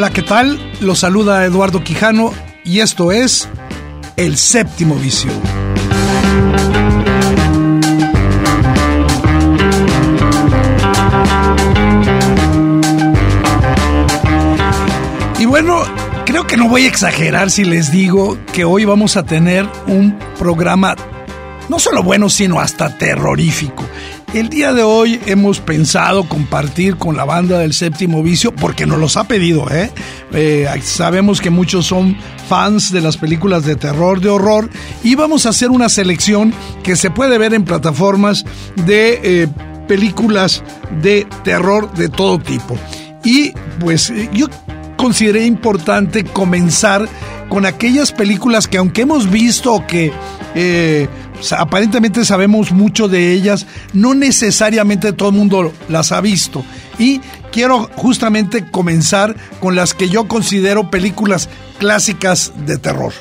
[0.00, 0.58] Hola, ¿qué tal?
[0.80, 2.32] Los saluda Eduardo Quijano
[2.64, 3.46] y esto es
[4.16, 5.30] El Séptimo Vicio.
[15.38, 15.82] Y bueno,
[16.24, 20.18] creo que no voy a exagerar si les digo que hoy vamos a tener un
[20.38, 20.96] programa
[21.68, 23.84] no solo bueno, sino hasta terrorífico.
[24.32, 29.00] El día de hoy hemos pensado compartir con la banda del séptimo vicio porque nos
[29.00, 29.90] los ha pedido, ¿eh?
[30.32, 30.68] ¿eh?
[30.82, 32.16] sabemos que muchos son
[32.48, 34.70] fans de las películas de terror, de horror,
[35.02, 38.44] y vamos a hacer una selección que se puede ver en plataformas
[38.86, 39.48] de eh,
[39.88, 40.62] películas
[41.02, 42.78] de terror de todo tipo.
[43.24, 44.46] Y pues eh, yo
[44.96, 47.08] consideré importante comenzar
[47.48, 50.12] con aquellas películas que aunque hemos visto que
[51.56, 56.64] aparentemente sabemos mucho de ellas, no necesariamente todo el mundo las ha visto.
[56.98, 57.20] Y
[57.52, 63.12] quiero justamente comenzar con las que yo considero películas clásicas de terror.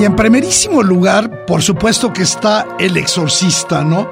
[0.00, 4.10] Y en primerísimo lugar, por supuesto que está El Exorcista, ¿no?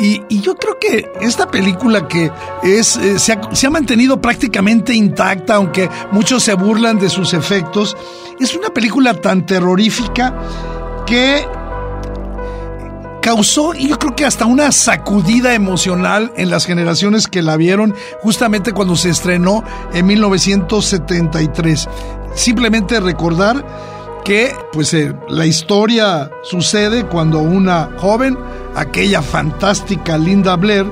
[0.00, 3.32] Y, yo creo que esta película que es, eh, se,
[3.66, 7.94] ha, mantenido prácticamente intacta, aunque muchos se burlan de sus efectos,
[8.38, 10.34] es una película tan terrorífica
[11.06, 11.46] que
[13.20, 17.94] causó, y yo creo que hasta una sacudida emocional en las generaciones que la vieron
[18.22, 19.62] justamente cuando se estrenó
[19.92, 21.88] en 1973.
[22.34, 28.38] Simplemente recordar que pues eh, la historia sucede cuando una joven,
[28.74, 30.86] aquella fantástica Linda Blair,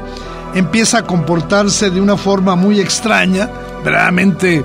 [0.55, 3.51] empieza a comportarse de una forma muy extraña,
[3.85, 4.65] verdaderamente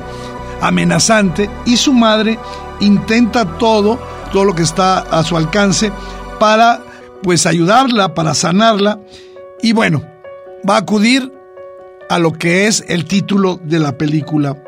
[0.62, 2.40] amenazante, y su madre
[2.80, 4.00] intenta todo,
[4.32, 5.92] todo lo que está a su alcance,
[6.40, 6.82] para
[7.22, 9.00] pues ayudarla, para sanarla,
[9.62, 10.04] y bueno,
[10.68, 11.32] va a acudir
[12.10, 14.62] a lo que es el título de la película.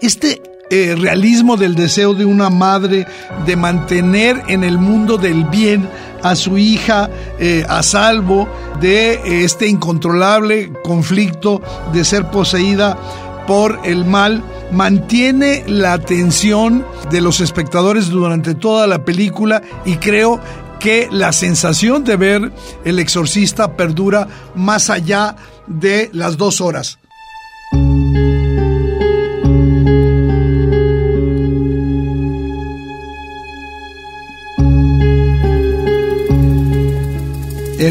[0.00, 3.06] Este eh, realismo del deseo de una madre
[3.44, 5.88] de mantener en el mundo del bien
[6.22, 8.48] a su hija eh, a salvo
[8.80, 11.62] de eh, este incontrolable conflicto
[11.92, 12.98] de ser poseída
[13.46, 20.40] por el mal, mantiene la atención de los espectadores durante toda la película y creo
[20.80, 22.52] que la sensación de ver
[22.84, 24.26] el exorcista perdura
[24.56, 25.36] más allá
[25.68, 26.98] de las dos horas.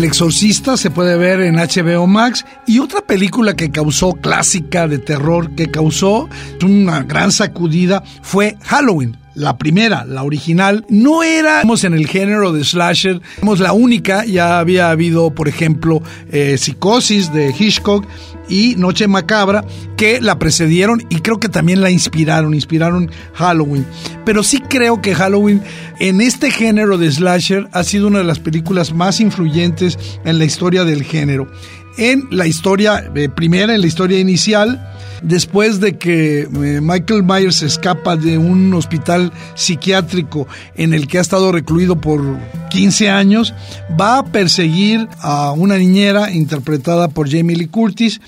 [0.06, 5.56] Exorcista se puede ver en HBO Max y otra película que causó clásica de terror,
[5.56, 6.30] que causó
[6.64, 9.18] una gran sacudida, fue Halloween.
[9.36, 14.60] La primera, la original, no éramos en el género de slasher, éramos la única, ya
[14.60, 16.02] había habido, por ejemplo,
[16.32, 18.08] eh, Psicosis de Hitchcock
[18.48, 19.66] y Noche Macabra,
[19.98, 23.86] que la precedieron y creo que también la inspiraron, inspiraron Halloween.
[24.26, 25.62] Pero sí creo que Halloween
[26.00, 30.46] en este género de slasher ha sido una de las películas más influyentes en la
[30.46, 31.52] historia del género.
[31.98, 37.62] En la historia eh, primera, en la historia inicial, después de que eh, Michael Myers
[37.62, 42.22] escapa de un hospital psiquiátrico en el que ha estado recluido por
[42.70, 43.54] 15 años,
[44.00, 48.20] va a perseguir a una niñera interpretada por Jamie Lee Curtis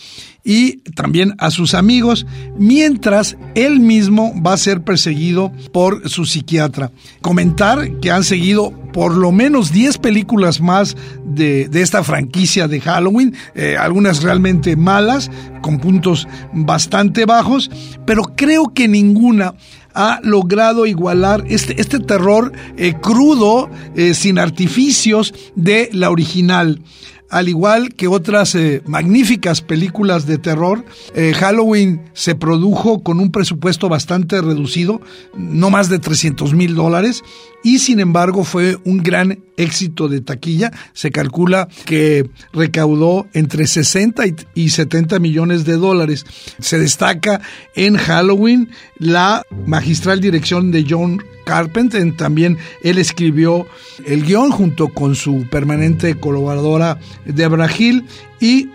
[0.47, 2.25] y también a sus amigos,
[2.57, 6.93] mientras él mismo va a ser perseguido por su psiquiatra.
[7.21, 10.95] Comentar que han seguido por lo menos 10 películas más
[11.25, 15.29] de, esta franquicia de Halloween, eh, algunas realmente malas,
[15.61, 17.69] con puntos bastante bajos,
[18.05, 19.53] pero creo que ninguna
[19.93, 26.79] ha logrado igualar este, este terror eh, crudo, eh, sin artificios de la original
[27.29, 30.85] al igual que otras eh, magníficas películas de terror,
[31.15, 35.01] eh, Halloween se produjo con un presupuesto bastante reducido,
[35.35, 37.23] no más de 300 mil dólares,
[37.63, 40.71] y sin embargo fue un gran éxito de taquilla.
[40.93, 46.25] Se calcula que recaudó entre 60 y 70 millones de dólares.
[46.59, 47.41] Se destaca
[47.75, 48.69] en Halloween
[48.99, 52.15] la magistral dirección de John Carpenter.
[52.15, 53.65] También él escribió
[54.05, 58.05] el guion junto con su permanente colaboradora Debra Hill
[58.39, 58.69] y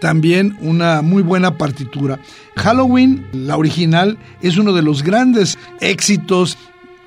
[0.00, 2.18] también una muy buena partitura.
[2.56, 6.58] Halloween, la original, es uno de los grandes éxitos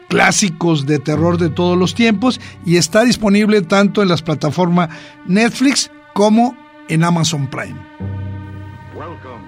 [0.07, 4.89] clásicos de terror de todos los tiempos y está disponible tanto en las plataformas
[5.25, 6.55] Netflix como
[6.87, 7.75] en Amazon Prime.
[8.95, 9.43] Welcome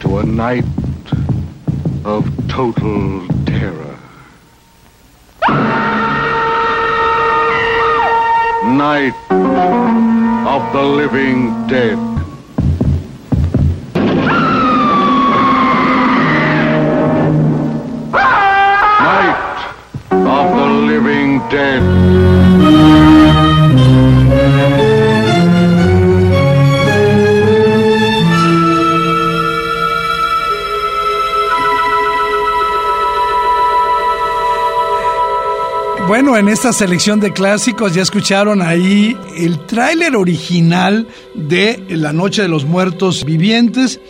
[0.00, 0.64] to a night
[2.04, 3.96] of total terror.
[8.66, 9.14] Night
[10.48, 11.98] of the living dead.
[19.08, 19.74] Night
[20.10, 23.27] of the living dead.
[36.08, 42.40] Bueno, en esta selección de clásicos ya escucharon ahí el tráiler original de La Noche
[42.40, 44.00] de los Muertos Vivientes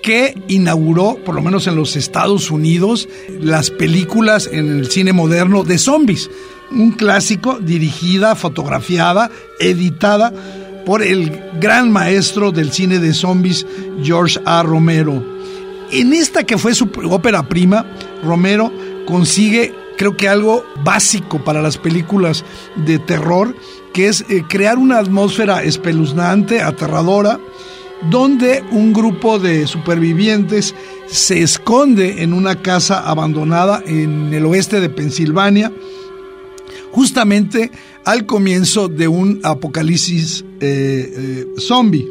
[0.00, 3.08] que inauguró, por lo menos en los Estados Unidos,
[3.40, 6.30] las películas en el cine moderno de zombies.
[6.70, 9.28] Un clásico dirigida, fotografiada,
[9.58, 10.32] editada
[10.86, 13.66] por el gran maestro del cine de zombies,
[14.04, 14.62] George A.
[14.62, 15.24] Romero.
[15.90, 17.84] En esta que fue su ópera prima,
[18.22, 18.72] Romero
[19.06, 22.44] consigue creo que algo básico para las películas
[22.76, 23.54] de terror,
[23.92, 27.38] que es eh, crear una atmósfera espeluznante, aterradora,
[28.08, 30.74] donde un grupo de supervivientes
[31.08, 35.72] se esconde en una casa abandonada en el oeste de Pensilvania,
[36.92, 37.72] justamente
[38.04, 42.08] al comienzo de un apocalipsis eh, eh, zombie.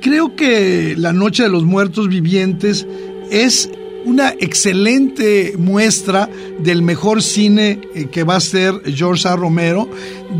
[0.00, 2.86] Creo que La Noche de los Muertos Vivientes
[3.30, 3.70] es
[4.04, 6.28] una excelente muestra
[6.58, 9.36] del mejor cine eh, que va a ser George A.
[9.36, 9.88] Romero,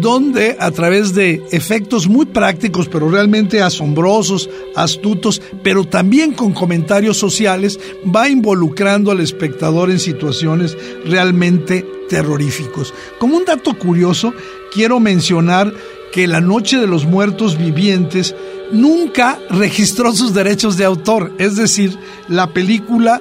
[0.00, 7.16] donde a través de efectos muy prácticos, pero realmente asombrosos, astutos, pero también con comentarios
[7.16, 7.78] sociales,
[8.14, 12.92] va involucrando al espectador en situaciones realmente terroríficos.
[13.18, 14.34] Como un dato curioso,
[14.72, 15.72] quiero mencionar
[16.12, 18.34] que La Noche de los Muertos Vivientes
[18.70, 21.96] nunca registró sus derechos de autor, es decir,
[22.28, 23.20] la película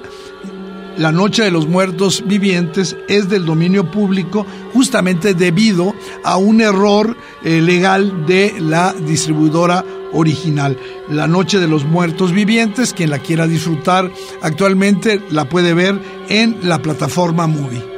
[0.96, 5.94] la Noche de los Muertos Vivientes es del dominio público justamente debido
[6.24, 10.76] a un error eh, legal de la distribuidora original.
[11.08, 14.10] La Noche de los Muertos Vivientes, quien la quiera disfrutar
[14.42, 17.91] actualmente la puede ver en la plataforma Movie.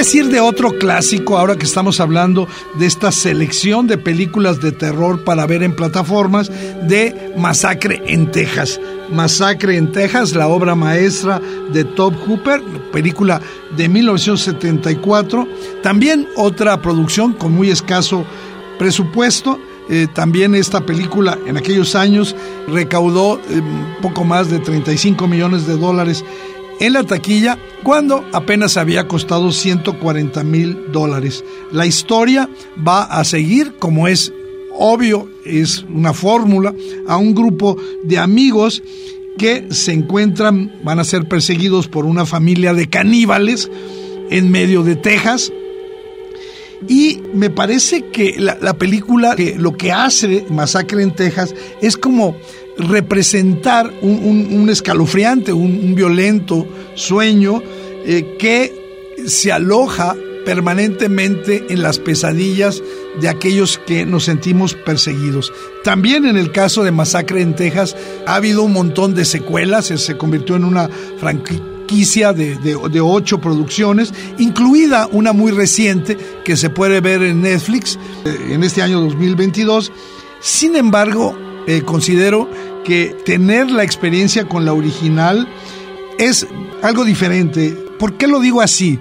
[0.00, 2.48] Decir de otro clásico ahora que estamos hablando
[2.78, 6.50] de esta selección de películas de terror para ver en plataformas
[6.88, 8.80] de Masacre en Texas?
[9.12, 11.38] Masacre en Texas, la obra maestra
[11.70, 13.42] de Top Hooper, película
[13.76, 15.46] de 1974.
[15.82, 18.24] También otra producción con muy escaso
[18.78, 19.60] presupuesto.
[19.90, 22.34] Eh, también esta película en aquellos años
[22.68, 23.60] recaudó eh,
[24.00, 26.24] poco más de 35 millones de dólares
[26.80, 31.44] en la taquilla cuando apenas había costado 140 mil dólares.
[31.70, 32.48] La historia
[32.86, 34.32] va a seguir, como es
[34.72, 36.74] obvio, es una fórmula,
[37.06, 38.82] a un grupo de amigos
[39.38, 43.70] que se encuentran, van a ser perseguidos por una familia de caníbales
[44.30, 45.52] en medio de Texas.
[46.88, 51.98] Y me parece que la, la película, que lo que hace Masacre en Texas, es
[51.98, 52.36] como
[52.78, 57.62] representar un, escalofriante, un, violento sueño
[58.04, 62.82] eh, que se aloja permanentemente en las pesadillas
[63.20, 65.52] de aquellos que nos sentimos perseguidos.
[65.84, 67.96] También en el caso de Masacre en Texas
[68.26, 74.14] ha habido un montón de secuelas, se convirtió en una franquicia de, de, ocho producciones,
[74.38, 79.92] incluida una muy reciente que se puede ver en Netflix eh, en este año 2022.
[80.40, 81.36] Sin embargo,
[81.66, 82.48] eh, considero
[82.84, 85.48] que tener la experiencia con la original
[86.18, 86.46] es
[86.82, 87.70] algo diferente.
[87.98, 88.98] ¿Por qué lo digo así?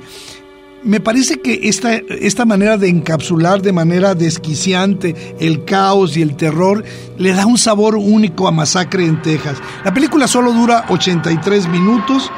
[0.84, 6.38] Me parece que esta, esta manera de encapsular de manera desquiciante el caos y el
[6.38, 6.86] terror
[7.18, 9.58] le da un sabor único a Masacre en Texas.
[9.84, 12.32] La película solo dura 83 minutos,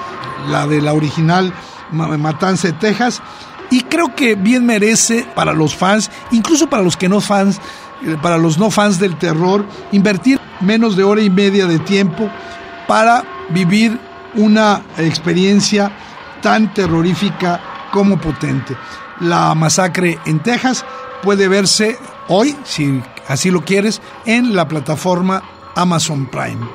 [0.50, 1.54] la de la original
[1.92, 3.22] Matanza de Texas,
[3.70, 7.60] y creo que bien merece para los fans, incluso para los que no fans,
[8.22, 12.30] para los no fans del terror, invertir menos de hora y media de tiempo
[12.88, 13.98] para vivir
[14.36, 15.92] una experiencia
[16.42, 18.76] tan terrorífica como potente.
[19.20, 20.86] La masacre en Texas
[21.22, 25.44] puede verse hoy, si así lo quieres, en la plataforma
[25.76, 26.66] Amazon Prime.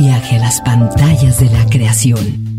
[0.00, 2.50] Viaje a las pantallas de la creación.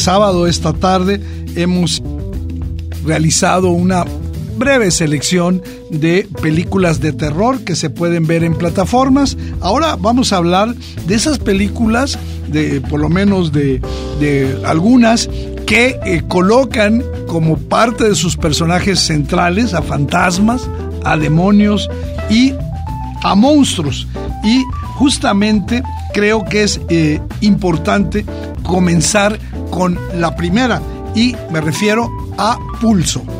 [0.00, 1.20] sábado, esta tarde,
[1.56, 2.02] hemos
[3.04, 4.06] realizado una
[4.60, 9.36] breve selección de películas de terror que se pueden ver en plataformas.
[9.60, 10.74] Ahora vamos a hablar
[11.06, 13.80] de esas películas, de por lo menos de,
[14.66, 15.28] algunas,
[15.66, 20.68] que eh, colocan como parte de sus personajes centrales a fantasmas,
[21.04, 21.88] a demonios
[22.28, 22.52] y
[23.22, 24.06] a monstruos.
[24.44, 24.62] Y
[24.98, 28.26] justamente creo que es eh, importante
[28.62, 29.38] comenzar
[29.70, 30.82] con la primera
[31.14, 33.39] y me refiero a Pulso.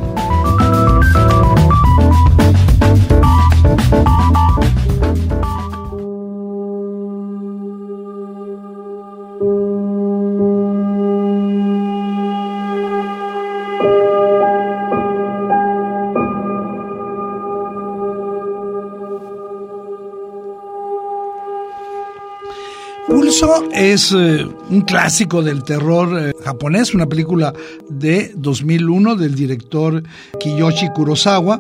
[23.41, 27.55] Pulso es eh, un clásico del terror eh, japonés, una película
[27.89, 30.03] de 2001 del director
[30.39, 31.59] Kiyoshi Kurosawa.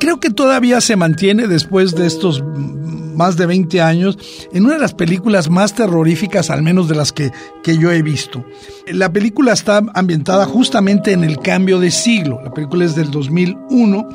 [0.00, 4.18] Creo que todavía se mantiene después de estos más de 20 años
[4.52, 7.30] en una de las películas más terroríficas, al menos de las que,
[7.62, 8.44] que yo he visto.
[8.86, 12.40] La película está ambientada justamente en el cambio de siglo.
[12.42, 14.08] La película es del 2001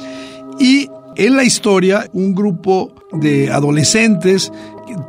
[0.59, 4.51] y en la historia, un grupo de adolescentes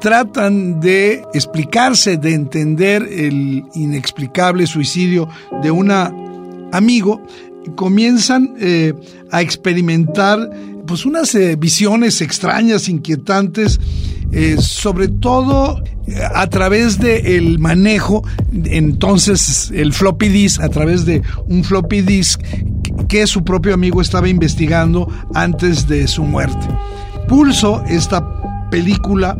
[0.00, 5.28] tratan de explicarse, de entender el inexplicable suicidio
[5.62, 5.90] de un
[6.72, 7.22] amigo,
[7.74, 8.94] comienzan eh,
[9.30, 10.50] a experimentar
[10.86, 13.78] pues unas eh, visiones extrañas, inquietantes,
[14.32, 15.82] eh, sobre todo
[16.34, 18.22] a través del manejo,
[18.64, 22.40] entonces el floppy disk, a través de un floppy disk
[23.08, 26.66] que su propio amigo estaba investigando antes de su muerte.
[27.26, 28.26] Pulso, esta
[28.70, 29.36] película,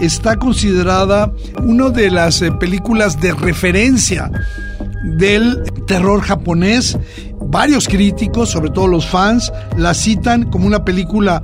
[0.00, 4.30] está considerada una de las eh, películas de referencia
[5.18, 6.98] del terror japonés.
[7.46, 11.42] Varios críticos, sobre todo los fans, la citan como una película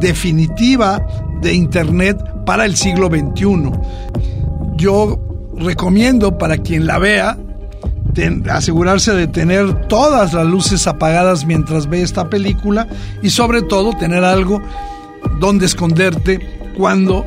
[0.00, 1.04] definitiva
[1.40, 3.70] de Internet para el siglo XXI.
[4.76, 5.20] Yo
[5.56, 7.38] recomiendo para quien la vea
[8.50, 12.86] asegurarse de tener todas las luces apagadas mientras ve esta película
[13.22, 14.62] y sobre todo tener algo
[15.40, 17.24] donde esconderte cuando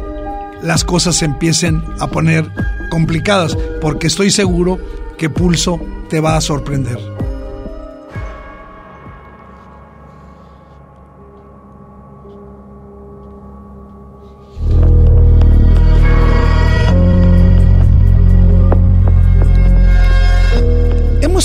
[0.61, 2.49] las cosas se empiecen a poner
[2.89, 4.79] complicadas, porque estoy seguro
[5.17, 7.17] que Pulso te va a sorprender.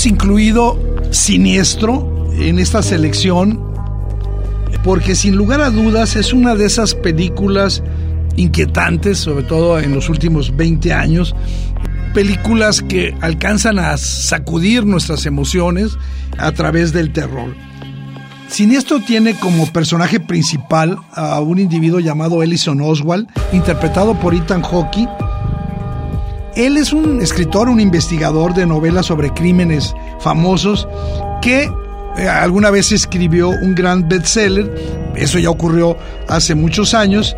[0.05, 0.79] incluido
[1.11, 3.72] Siniestro en esta selección
[4.83, 7.83] porque sin lugar a dudas es una de esas películas
[8.35, 11.35] inquietantes, sobre todo en los últimos 20 años,
[12.13, 15.97] películas que alcanzan a sacudir nuestras emociones
[16.37, 17.53] a través del terror.
[18.49, 25.07] Siniestro tiene como personaje principal a un individuo llamado Ellison Oswald, interpretado por Ethan Hawke,
[26.55, 30.87] él es un escritor, un investigador de novelas sobre crímenes famosos
[31.41, 31.67] que
[32.17, 34.73] eh, alguna vez escribió un gran bestseller,
[35.15, 37.35] eso ya ocurrió hace muchos años,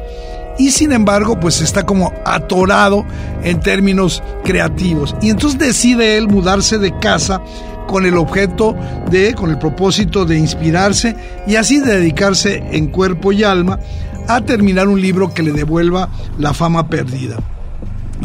[0.58, 3.06] y sin embargo pues está como atorado
[3.44, 5.16] en términos creativos.
[5.22, 7.42] Y entonces decide él mudarse de casa
[7.88, 8.76] con el objeto
[9.10, 11.16] de, con el propósito de inspirarse
[11.48, 13.80] y así dedicarse en cuerpo y alma
[14.28, 17.38] a terminar un libro que le devuelva la fama perdida.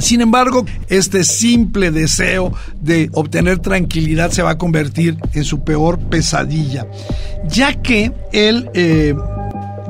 [0.00, 5.98] Sin embargo, este simple deseo de obtener tranquilidad se va a convertir en su peor
[5.98, 6.86] pesadilla,
[7.48, 9.14] ya que él eh,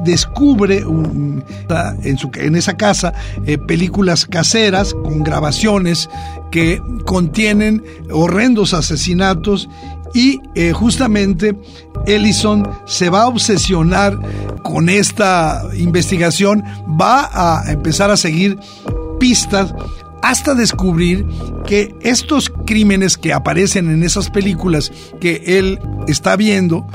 [0.04, 3.12] descubre en, su, en, esa casa
[3.46, 6.08] eh, películas caseras con grabaciones
[6.50, 9.68] que contienen horrendos asesinatos
[10.12, 11.56] y eh, justamente
[12.06, 14.18] Ellison se va a obsesionar
[14.62, 16.64] con esta investigación,
[17.00, 18.58] va a empezar a seguir
[19.20, 19.72] pistas
[20.22, 21.24] hasta descubrir
[21.64, 26.86] que estos crímenes que aparecen en esas películas que él está viendo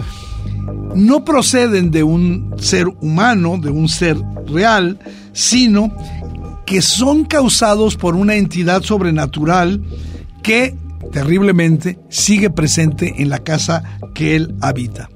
[0.93, 4.17] no proceden de un ser humano, de un ser
[4.47, 4.99] real,
[5.33, 5.95] sino
[6.65, 9.81] que son causados por una entidad sobrenatural
[10.41, 10.75] que
[11.11, 15.09] terriblemente sigue presente en la casa que él habita.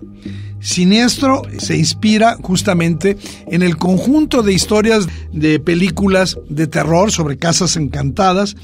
[0.61, 7.77] Siniestro se inspira justamente en el conjunto de historias de películas de terror sobre casas
[7.77, 8.55] encantadas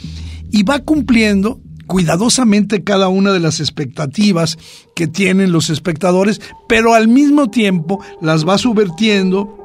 [0.52, 4.58] y va cumpliendo cuidadosamente cada una de las expectativas
[4.96, 9.58] que tienen los espectadores, pero al mismo tiempo las va subvertiendo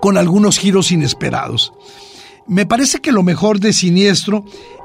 [0.00, 1.72] con algunos giros inesperados.
[2.46, 4.44] Me parece que lo mejor de Siniestro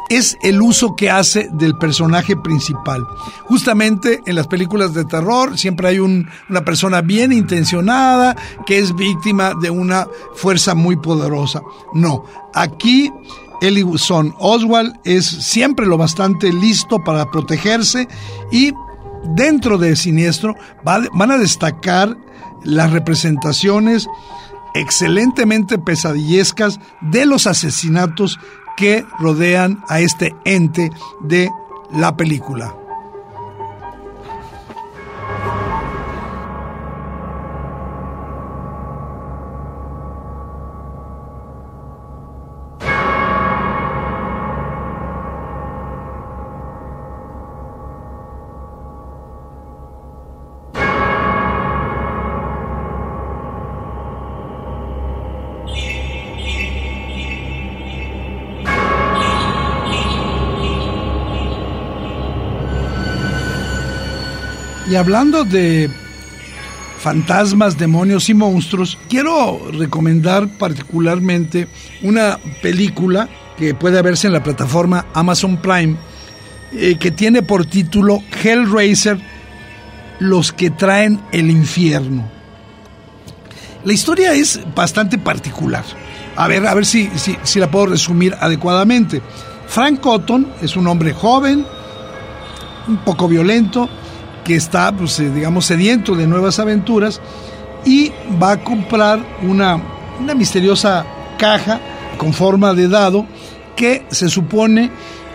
[0.09, 3.05] es el uso que hace del personaje principal.
[3.45, 8.35] Justamente en las películas de terror siempre hay una persona bien intencionada
[8.65, 11.61] que es víctima de una fuerza muy poderosa.
[11.93, 12.23] No,
[12.53, 13.11] aquí
[13.61, 18.07] Ellison Oswald es siempre lo bastante listo para protegerse
[18.51, 18.71] y
[19.35, 22.15] dentro de Siniestro van a destacar
[22.63, 24.07] las representaciones
[24.73, 28.39] excelentemente pesadillescas de los asesinatos
[28.77, 31.49] que rodean a este ente de
[31.91, 32.76] la película.
[64.97, 65.89] Hablando de
[66.99, 71.67] fantasmas, demonios y monstruos, quiero recomendar particularmente
[72.01, 75.95] una película que puede verse en la plataforma Amazon Prime,
[76.73, 79.19] eh, que tiene por título Hellraiser,
[80.19, 82.29] los que traen el infierno.
[83.83, 85.83] La historia es bastante particular.
[86.35, 89.21] A ver, a ver si, si, si la puedo resumir adecuadamente.
[89.67, 91.65] Frank Cotton es un hombre joven,
[92.87, 93.89] un poco violento,
[94.47, 97.19] que está, pues, eh, digamos, sediento de nuevas aventuras
[97.83, 99.83] y va a comprar una,
[100.21, 101.05] una misteriosa
[101.37, 101.81] caja
[102.17, 103.25] con forma de dado
[103.75, 104.89] que se supone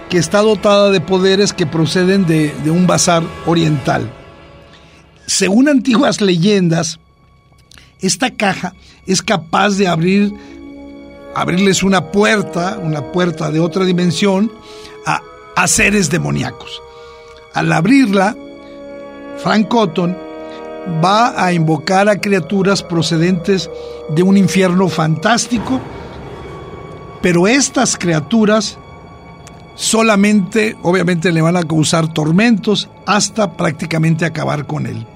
[0.08, 4.10] que está dotada de poderes que proceden de, un bazar oriental.
[5.26, 6.98] Según antiguas leyendas,
[8.00, 8.72] esta caja
[9.06, 10.32] es capaz de abrir
[11.34, 14.50] abrirles una puerta, una puerta de otra dimensión
[15.54, 16.80] a seres demoníacos.
[17.52, 18.34] Al abrirla,
[19.42, 20.16] Frank Cotton
[21.04, 23.70] va a invocar a criaturas procedentes
[24.08, 25.80] de un infierno fantástico,
[27.20, 28.78] pero estas criaturas
[29.74, 35.06] solamente, obviamente, le van a causar tormentos hasta prácticamente acabar con él.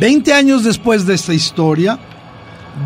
[0.00, 1.98] Veinte años después de esta historia,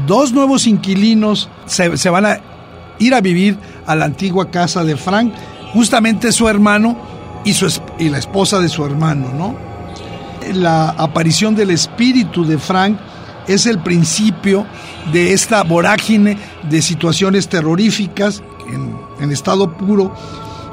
[0.07, 2.41] dos nuevos inquilinos se, se, van a
[3.01, 5.35] ir a vivir a la antigua casa de Frank,
[5.73, 7.10] justamente su hermano
[7.45, 9.55] y, su, y la esposa de su hermano, ¿no?
[10.55, 12.99] La aparición del espíritu de Frank
[13.47, 14.67] es el principio
[15.13, 20.15] de esta vorágine de situaciones terroríficas en, en estado puro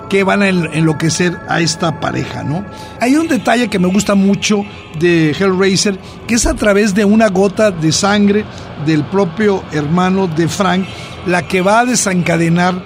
[0.10, 2.66] que van a enloquecer a esta pareja, ¿no?
[3.02, 4.64] Hay un detalle que me gusta mucho
[5.00, 8.46] de Hellraiser, que es a través de una gota de sangre
[8.86, 10.86] del propio hermano de Frank,
[11.26, 12.82] la que va a desencadenar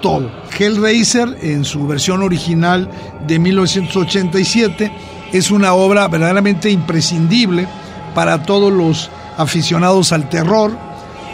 [0.00, 0.30] todo.
[0.58, 2.90] Hellraiser, en su versión original
[3.26, 4.92] de 1987,
[5.32, 7.66] es una obra verdaderamente imprescindible
[8.14, 10.76] para todos los aficionados al terror,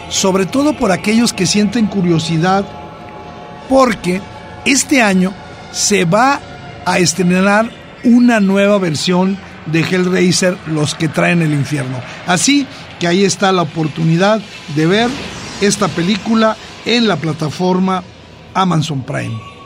[0.09, 2.65] sobre todo por aquellos que sienten curiosidad,
[3.69, 4.21] porque
[4.65, 5.33] este año
[5.71, 6.39] se va
[6.85, 7.69] a estrenar
[8.03, 11.99] una nueva versión de Hellraiser, Los que traen el infierno.
[12.25, 12.65] Así
[12.99, 14.39] que ahí está la oportunidad
[14.75, 15.09] de ver
[15.61, 18.03] esta película en la plataforma
[18.53, 19.56] Amazon Prime.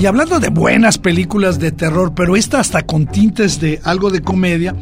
[0.00, 4.22] Y hablando de buenas películas de terror, pero esta hasta con tintes de algo de
[4.22, 4.74] comedia,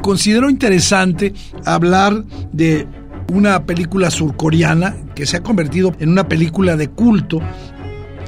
[0.00, 1.34] considero interesante
[1.66, 2.86] hablar de
[3.30, 7.42] una película surcoreana que se ha convertido en una película de culto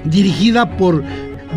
[0.05, 1.03] dirigida por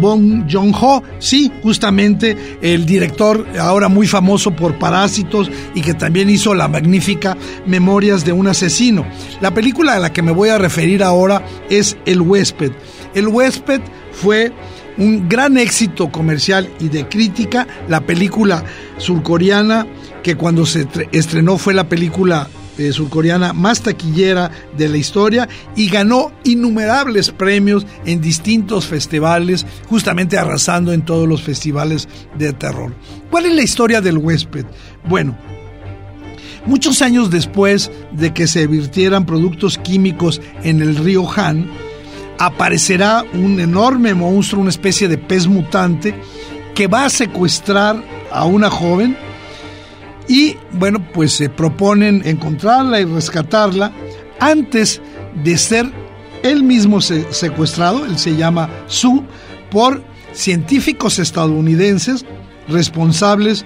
[0.02, 6.54] Bong Joon-ho, sí, justamente el director ahora muy famoso por Parásitos y que también hizo
[6.54, 9.06] la magnífica Memorias de un asesino.
[9.40, 12.72] La película a la que me voy a referir ahora es El huésped.
[13.14, 14.52] El huésped fue
[14.98, 18.64] un gran éxito comercial y de crítica, la película
[18.98, 19.88] surcoreana
[20.24, 25.89] que cuando se estrenó fue la película eh, surcoreana más taquillera de la historia y
[25.89, 32.07] ganó innumerables premios en distintos festivales, justamente arrasando en todos los festivales
[32.38, 32.93] de terror.
[33.29, 34.65] ¿Cuál es la historia del huésped?
[35.07, 35.38] Bueno,
[36.65, 41.69] muchos años después de que se virtieran productos químicos en el río Han,
[42.39, 46.15] aparecerá un enorme monstruo, una especie de pez mutante,
[46.73, 49.15] que va a secuestrar a una joven
[50.32, 53.91] y bueno, pues se proponen encontrarla y rescatarla
[54.39, 55.02] antes
[55.44, 55.91] de ser
[56.41, 59.26] él mismo secuestrado, él se llama Su,
[59.70, 62.26] por científicos estadounidenses
[62.70, 63.65] responsables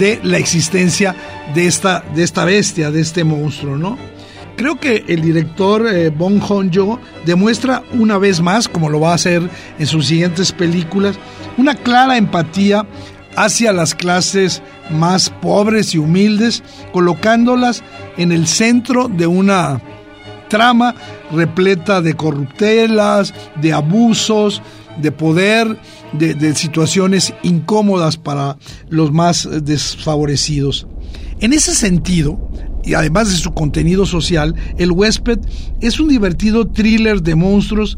[0.00, 1.14] de la existencia
[1.54, 3.96] de esta, de esta bestia, de este monstruo, ¿no?
[4.56, 9.14] Creo que el director eh, Bong Joon-ho demuestra una vez más, como lo va a
[9.14, 11.20] hacer en sus siguientes películas,
[11.56, 12.84] una clara empatía
[13.36, 16.62] hacia las clases más pobres y humildes,
[16.92, 17.82] colocándolas
[18.16, 19.80] en el centro de una
[20.48, 20.94] trama
[21.30, 24.60] repleta de corruptelas, de abusos,
[25.00, 25.78] de poder,
[26.12, 30.86] de, situaciones incómodas para los más desfavorecidos.
[31.40, 32.50] En ese sentido,
[32.84, 35.38] y además de su contenido social, El huésped
[35.80, 37.96] es un divertido thriller de monstruos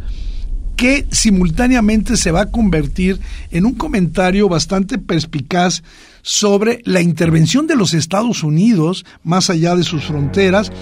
[0.82, 3.20] que simultáneamente se va a convertir
[3.52, 5.84] en un comentario bastante perspicaz
[6.22, 10.72] sobre la intervención de los Estados Unidos más allá de sus fronteras.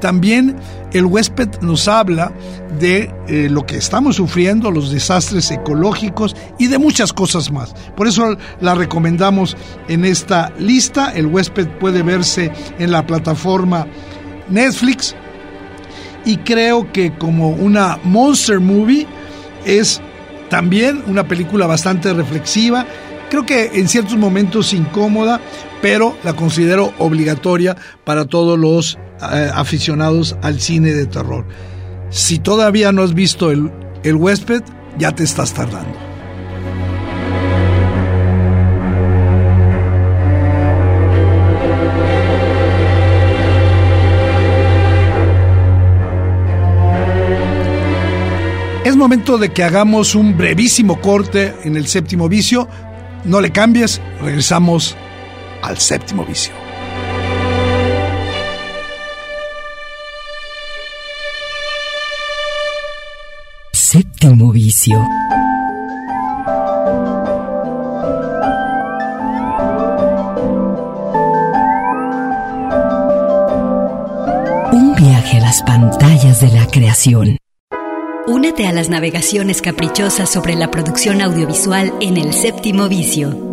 [0.00, 0.54] También
[0.92, 2.32] el huésped nos habla
[2.78, 7.74] de eh, lo que estamos sufriendo, los desastres ecológicos y de muchas cosas más.
[7.96, 9.56] Por eso la recomendamos
[9.88, 11.10] en esta lista.
[11.10, 13.88] El huésped puede verse en la plataforma
[14.48, 15.16] Netflix
[16.24, 19.04] y creo que como una monster movie
[19.64, 20.00] es
[20.48, 22.86] también una película bastante reflexiva,
[23.30, 25.40] creo que en ciertos momentos incómoda,
[25.82, 28.98] pero la considero obligatoria para todos los
[29.32, 31.46] eh, aficionados al cine de terror.
[32.10, 33.70] Si todavía no has visto el,
[34.02, 34.62] el huésped,
[34.98, 36.07] ya te estás tardando.
[48.88, 52.66] Es momento de que hagamos un brevísimo corte en el séptimo vicio.
[53.26, 54.96] No le cambies, regresamos
[55.60, 56.54] al séptimo vicio.
[63.74, 64.98] Séptimo vicio.
[74.72, 77.37] Un viaje a las pantallas de la creación.
[78.28, 83.47] Únete a las navegaciones caprichosas sobre la producción audiovisual en el séptimo vicio.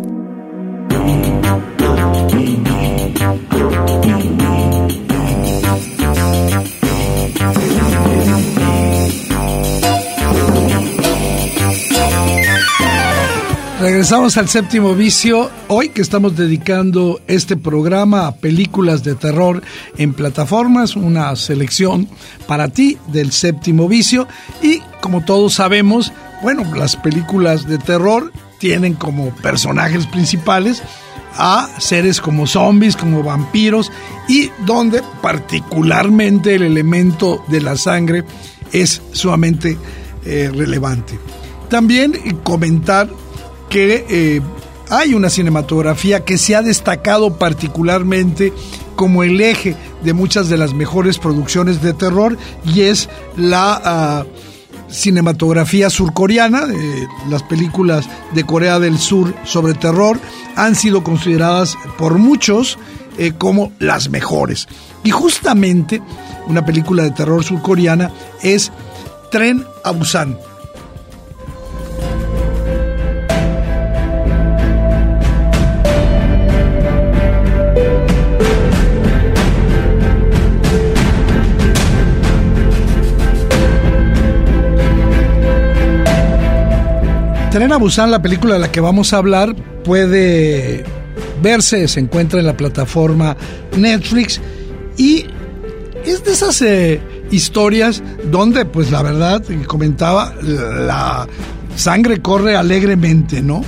[13.96, 15.50] Regresamos al séptimo vicio.
[15.68, 19.62] Hoy que estamos dedicando este programa a películas de terror
[19.96, 22.06] en plataformas, una selección
[22.46, 24.28] para ti del séptimo vicio.
[24.60, 30.82] Y como todos sabemos, bueno, las películas de terror tienen como personajes principales
[31.38, 33.90] a seres como zombies, como vampiros,
[34.28, 38.24] y donde particularmente el elemento de la sangre
[38.72, 39.78] es sumamente
[40.26, 41.18] eh, relevante.
[41.70, 43.08] También comentar
[43.68, 44.40] que eh,
[44.88, 48.52] hay una cinematografía que se ha destacado particularmente
[48.94, 54.24] como el eje de muchas de las mejores producciones de terror y es la ah,
[54.88, 56.66] cinematografía surcoreana.
[57.28, 60.18] las películas de Corea del Sur sobre terror
[60.54, 62.78] han sido consideradas por muchos
[63.18, 64.68] eh, como las mejores.
[65.02, 66.00] Y justamente
[66.46, 68.72] una película de terror surcoreana es
[69.30, 70.38] Tren a Busan
[87.76, 90.84] Busan, la película de la que vamos a hablar, puede
[91.42, 93.36] verse, se encuentra en la plataforma
[93.76, 94.40] Netflix
[94.96, 95.26] y
[96.04, 101.26] es de esas eh, historias donde, pues la verdad, comentaba, la
[101.74, 103.62] sangre corre alegremente, ¿no?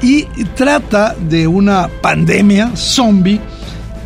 [0.00, 0.24] Y
[0.56, 3.40] trata de una pandemia zombie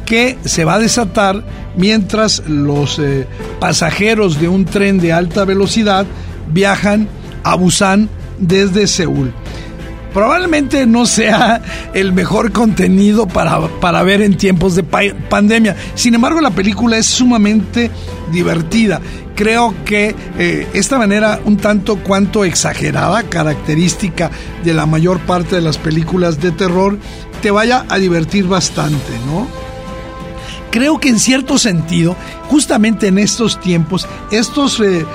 [0.04, 1.42] que se va a desatar
[1.76, 3.26] mientras los eh,
[3.60, 6.06] pasajeros de un tren de alta velocidad
[6.52, 7.08] viajan
[7.44, 9.32] a Busan desde Seúl
[10.16, 11.60] probablemente no sea
[11.92, 15.76] el mejor contenido para, para ver en tiempos de pandemia.
[15.94, 17.90] Sin embargo, la película es sumamente
[18.32, 18.98] divertida.
[19.34, 24.30] Creo que eh, esta manera un tanto cuanto exagerada, característica
[24.64, 26.98] de la mayor parte de las películas de terror,
[27.42, 29.65] te vaya a divertir bastante, ¿no?
[30.76, 32.14] Creo que en cierto sentido,
[32.50, 35.06] justamente en estos tiempos, estos eh,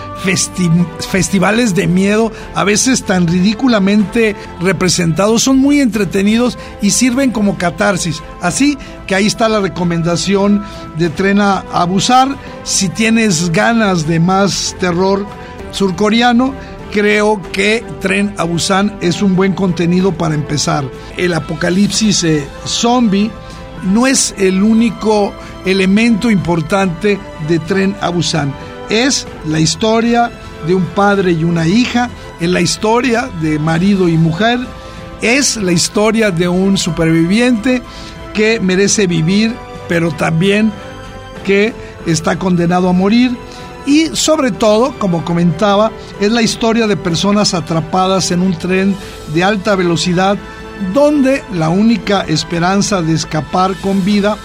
[1.07, 8.23] festivales de miedo, a veces tan ridículamente representados, son muy entretenidos y sirven como catarsis.
[8.41, 10.63] Así que ahí está la recomendación
[10.97, 12.35] de Trena a Abusar.
[12.63, 15.27] Si tienes ganas de más terror
[15.69, 16.55] surcoreano,
[16.91, 20.85] creo que Tren a Busan es un buen contenido para empezar.
[21.17, 23.29] El apocalipsis eh, zombie
[23.83, 25.33] no es el único
[25.65, 28.53] elemento importante de Tren a Busan.
[28.89, 30.31] Es la historia
[30.67, 34.59] de un padre y una hija, es la historia de marido y mujer,
[35.21, 37.81] es la historia de un superviviente
[38.33, 39.53] que merece vivir,
[39.87, 40.71] pero también
[41.45, 41.73] que
[42.05, 43.35] está condenado a morir.
[43.85, 48.95] Y sobre todo, como comentaba, es la historia de personas atrapadas en un tren
[49.33, 50.37] de alta velocidad
[50.93, 54.37] donde la única esperanza de escapar con vida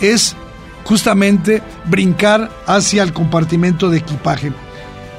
[0.00, 0.36] es
[0.84, 4.52] justamente brincar hacia el compartimento de equipaje.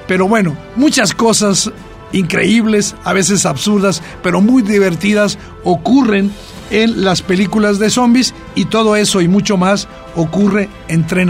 [0.07, 1.71] Pero bueno, muchas cosas
[2.11, 6.31] increíbles, a veces absurdas, pero muy divertidas ocurren
[6.71, 11.29] en las películas de zombies y todo eso y mucho más ocurre en Tren.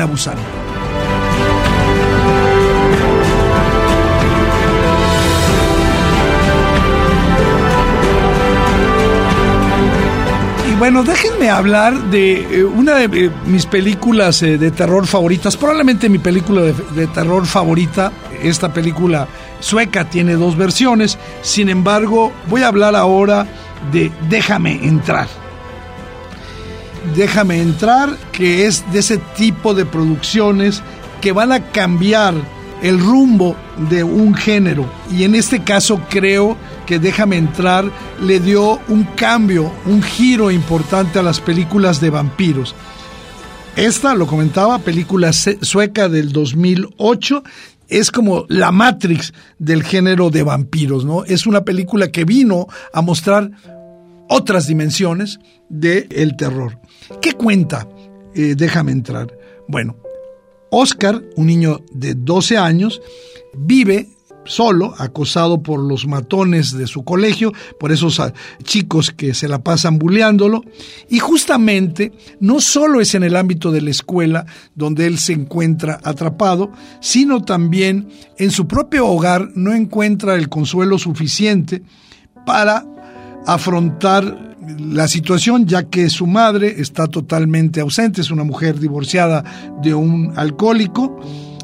[10.92, 16.10] Bueno, déjenme hablar de eh, una de eh, mis películas eh, de terror favoritas, probablemente
[16.10, 18.12] mi película de, terror favorita.
[18.42, 19.28] Esta película
[19.60, 23.46] sueca tiene dos versiones, sin embargo, voy a hablar ahora
[23.92, 25.28] de Déjame entrar.
[27.16, 30.82] Déjame entrar, que es de ese tipo de producciones
[31.22, 32.34] que van a cambiar
[32.82, 33.56] el rumbo
[33.90, 34.90] de un género.
[35.12, 37.86] Y en este caso creo que Déjame entrar
[38.20, 42.74] le dio un cambio, un giro importante a las películas de vampiros.
[43.76, 47.44] Esta, lo comentaba, película sueca del 2008,
[47.90, 51.24] es como la Matrix del género de vampiros, ¿no?
[51.26, 53.52] Es una película que vino a mostrar
[54.28, 55.40] otras dimensiones
[55.70, 56.80] del el terror.
[57.22, 57.88] ¿Qué cuenta?
[58.34, 59.28] Eh, déjame entrar.
[59.68, 59.96] Bueno,
[60.72, 63.02] Oscar, un niño de 12 años,
[63.58, 64.10] vive
[64.46, 69.60] solo, acosado por los matones de su colegio, por esos ah, chicos que se la
[69.60, 70.64] pasan buleándolo.
[71.08, 76.00] Y justamente no solo es en el ámbito de la escuela donde él se encuentra
[76.04, 81.84] atrapado, sino también en su propio hogar no encuentra el consuelo suficiente
[82.46, 82.86] para
[83.46, 89.44] afrontar la situación ya que su madre está totalmente ausente, es una mujer divorciada
[89.82, 91.20] de un alcohólico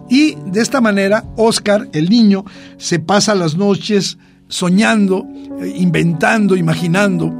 [0.10, 2.46] y de esta manera, Oscar, el niño,
[2.78, 5.26] se pasa las noches soñando,
[5.62, 7.34] eh, inventando, imaginando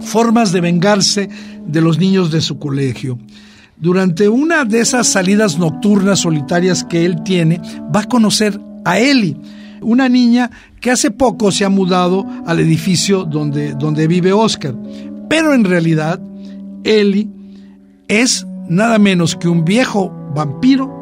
[0.00, 1.28] formas de vengarse
[1.64, 3.18] de los niños de su colegio.
[3.76, 7.60] Durante una de esas salidas nocturnas solitarias que él tiene,
[7.94, 9.36] va a conocer a Ellie,
[9.80, 10.50] una niña
[10.82, 14.74] que hace poco se ha mudado al edificio donde, donde vive Oscar.
[15.30, 16.20] Pero en realidad,
[16.82, 17.30] Ellie
[18.08, 20.92] es nada menos que un viejo vampiro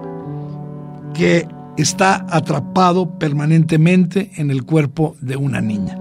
[1.14, 5.98] que está atrapado permanentemente en el cuerpo de una niña.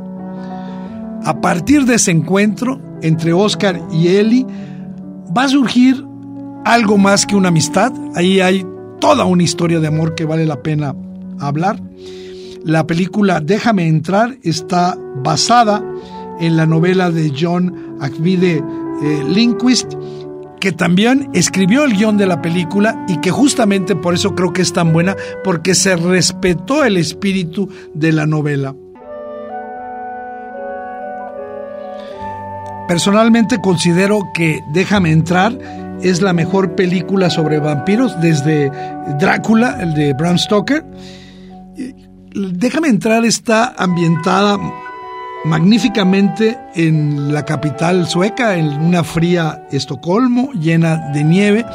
[1.24, 4.46] A partir de ese encuentro entre Oscar y Ellie
[5.36, 6.06] va a surgir
[6.66, 7.94] algo más que una amistad.
[8.14, 8.66] Ahí hay
[9.00, 10.94] toda una historia de amor que vale la pena
[11.40, 11.80] hablar.
[12.64, 15.84] La película Déjame entrar está basada
[16.40, 18.64] en la novela de John Akvide
[19.04, 19.56] eh,
[20.60, 24.62] que también escribió el guion de la película y que justamente por eso creo que
[24.62, 28.76] es tan buena, porque se respetó el espíritu de la novela.
[32.88, 35.58] Personalmente considero que Déjame entrar
[36.02, 38.72] es la mejor película sobre vampiros desde
[39.20, 40.84] Drácula, el de Bram Stoker.
[42.34, 44.60] Déjame entrar está ambientada
[45.46, 51.66] magníficamente en la capital sueca, en una fría Estocolmo llena de nieve,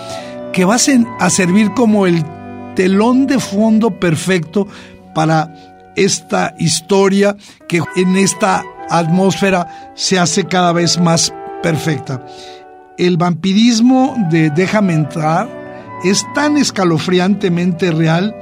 [0.52, 2.24] que va a servir como el
[2.76, 4.68] telón de fondo perfecto
[5.14, 5.52] para
[5.96, 7.36] esta historia
[7.68, 12.24] que en esta atmósfera se hace cada vez más perfecta.
[12.96, 15.48] El vampirismo de Déjame entrar
[16.04, 18.36] es tan escalofriantemente real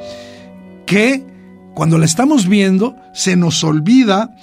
[0.85, 1.32] que
[1.75, 4.35] cuando la estamos viendo se nos olvida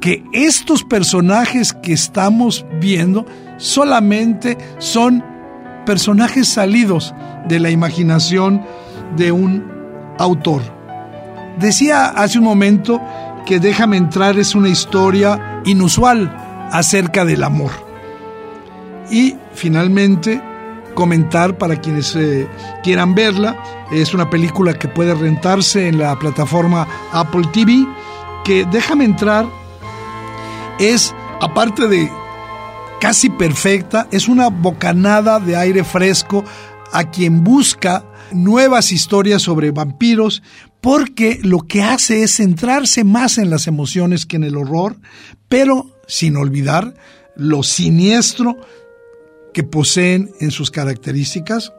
[0.00, 5.24] que estos personajes que estamos viendo solamente son
[5.84, 7.14] personajes salidos
[7.48, 8.62] de la imaginación
[9.16, 9.64] de un
[10.18, 10.62] autor.
[11.58, 13.00] Decía hace un momento
[13.46, 16.36] que Déjame entrar es una historia inusual
[16.70, 17.70] acerca del amor.
[19.10, 20.42] Y finalmente
[20.98, 22.48] comentar para quienes eh,
[22.82, 27.86] quieran verla, es una película que puede rentarse en la plataforma Apple TV,
[28.44, 29.46] que Déjame entrar
[30.80, 32.10] es, aparte de
[33.00, 36.44] casi perfecta, es una bocanada de aire fresco
[36.92, 40.42] a quien busca nuevas historias sobre vampiros,
[40.80, 44.96] porque lo que hace es centrarse más en las emociones que en el horror,
[45.48, 46.94] pero sin olvidar
[47.36, 48.56] lo siniestro
[49.52, 51.72] que poseen en sus características.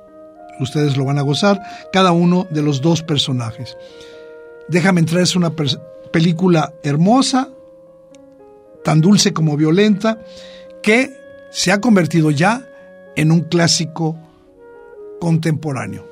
[0.59, 1.61] Ustedes lo van a gozar,
[1.93, 3.77] cada uno de los dos personajes.
[4.67, 5.53] Déjame entrar, es una
[6.11, 7.49] película hermosa,
[8.83, 10.19] tan dulce como violenta,
[10.83, 11.15] que
[11.51, 12.67] se ha convertido ya
[13.15, 14.17] en un clásico
[15.19, 16.08] contemporáneo.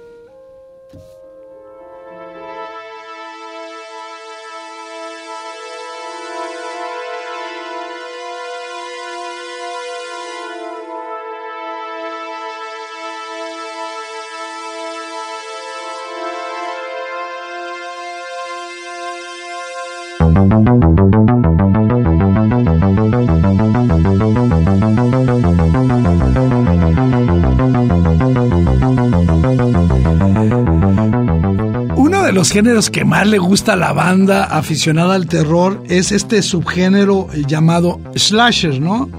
[32.47, 37.27] Los géneros que más le gusta a la banda aficionada al terror es este subgénero
[37.45, 39.10] llamado slasher, ¿no?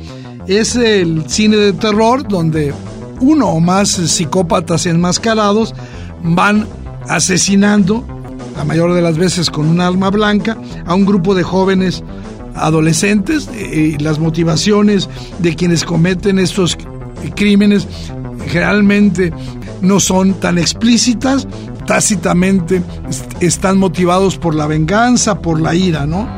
[0.46, 2.72] Es el cine de terror donde
[3.20, 5.74] uno o más psicópatas enmascarados
[6.22, 6.66] van
[7.06, 8.02] asesinando
[8.56, 12.02] la mayor de las veces con un arma blanca, a un grupo de jóvenes
[12.54, 15.06] adolescentes eh, y las motivaciones
[15.38, 16.78] de quienes cometen estos
[17.36, 17.86] crímenes
[18.46, 19.34] generalmente
[19.82, 21.46] no son tan explícitas,
[21.88, 22.82] tácitamente
[23.40, 26.28] están motivados por la venganza, por la ira, ¿no?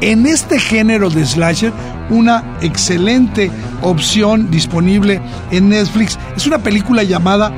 [0.00, 1.72] En este género de slasher,
[2.10, 3.50] una excelente
[3.82, 5.20] opción disponible
[5.50, 7.52] en Netflix es una película llamada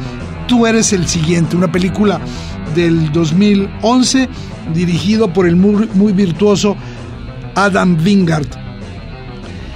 [0.47, 2.21] Tú eres el siguiente, una película
[2.75, 4.29] del 2011,
[4.75, 6.77] dirigido por el muy, virtuoso
[7.55, 8.47] Adam Wingard.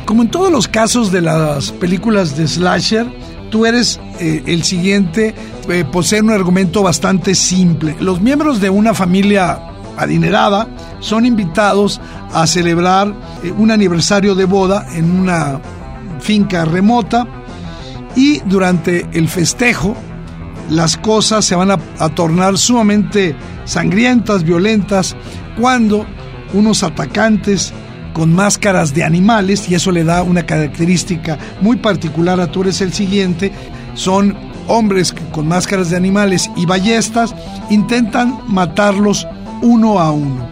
[0.04, 3.06] Como en todos los casos de las películas de slasher,
[3.50, 5.34] tú eres eh, el siguiente,
[5.68, 7.96] eh, posee un argumento bastante simple.
[8.00, 9.60] Los miembros de una familia
[9.96, 10.68] adinerada
[11.00, 12.00] son invitados
[12.32, 15.60] a celebrar eh, un aniversario de boda en una
[16.20, 17.26] finca remota
[18.16, 19.94] y durante el festejo
[20.70, 21.78] las cosas se van a,
[22.10, 25.16] tornar sumamente sangrientas, violentas,
[25.58, 26.06] cuando
[26.52, 27.72] unos atacantes
[28.12, 32.80] con máscaras de animales, y eso le da una característica muy particular a Tú eres
[32.80, 33.52] el siguiente,
[33.94, 34.36] son
[34.68, 37.34] hombres con máscaras de animales y ballestas,
[37.70, 39.26] intentan matarlos
[39.62, 40.48] uno a uno.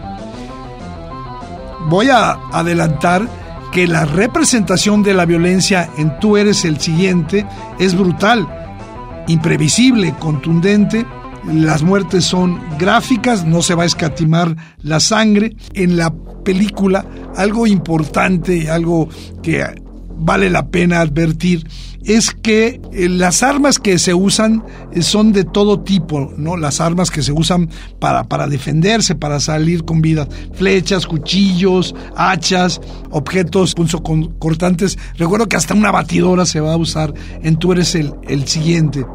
[1.89, 3.27] Voy a adelantar
[3.71, 7.45] que la representación de la violencia en Tú eres el siguiente
[7.79, 8.47] es brutal
[9.27, 11.05] imprevisible, contundente.
[11.45, 15.55] Las muertes son gráficas, no se va a escatimar la sangre.
[15.73, 19.07] En la película, algo importante, algo
[19.41, 19.63] que
[20.17, 21.67] vale la pena advertir,
[22.05, 26.55] es que eh, las armas que se usan eh, son de todo tipo, ¿no?
[26.55, 30.27] Las armas que se usan para, para defenderse, para salir con vida.
[30.53, 32.79] Flechas, cuchillos, hachas,
[33.11, 33.75] objetos
[34.39, 34.97] cortantes.
[35.17, 39.05] Recuerdo que hasta una batidora se va a usar en Tú eres el, el siguiente.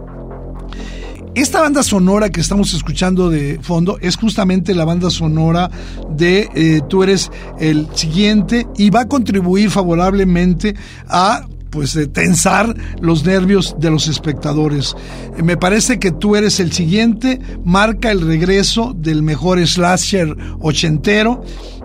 [1.35, 5.71] Esta banda sonora que estamos escuchando de fondo es justamente la banda sonora
[6.11, 10.75] de eh, Tú eres el siguiente y va a contribuir favorablemente
[11.09, 14.95] a pues tensar los nervios de los espectadores.
[15.39, 21.43] Eh, me parece que tú eres el siguiente, marca el regreso del mejor slasher ochentero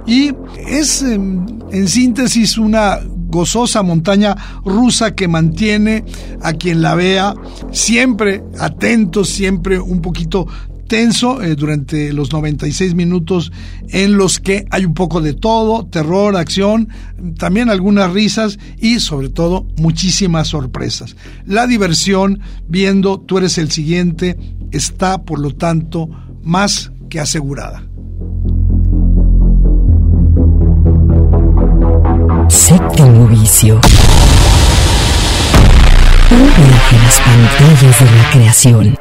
[0.08, 0.32] y
[0.68, 4.36] es en síntesis una gozosa montaña
[4.66, 6.06] rusa que mantiene
[6.42, 7.36] a quien la vea
[7.72, 10.48] siempre atento, siempre un poquito
[10.88, 13.52] tenso eh, durante los 96 minutos
[13.90, 16.90] en los que hay un poco de todo, terror, acción,
[17.38, 21.16] también algunas risas y sobre todo muchísimas sorpresas.
[21.46, 24.38] La diversión viendo tú eres el siguiente
[24.72, 26.10] está por lo tanto
[26.42, 27.84] más que asegurada.
[32.58, 33.80] Séptimo vicio.
[36.32, 38.98] Un viaje a las pantallas de la creación.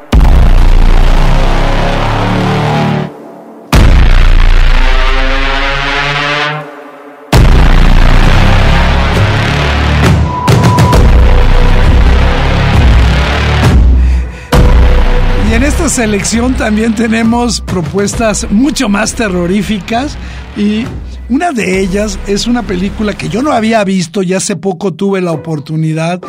[15.48, 20.18] Y en esta selección también tenemos propuestas mucho más terroríficas
[20.56, 20.84] y
[21.28, 25.20] una de ellas es una película que yo no había visto y hace poco tuve
[25.20, 26.20] la oportunidad,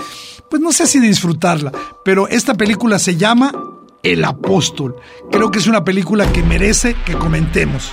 [0.50, 1.72] pues no sé si disfrutarla,
[2.04, 3.52] pero esta película se llama
[4.04, 4.96] El Apóstol.
[5.32, 7.92] Creo que es una película que merece que comentemos.